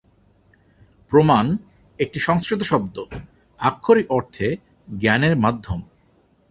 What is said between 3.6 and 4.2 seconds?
আক্ষরিক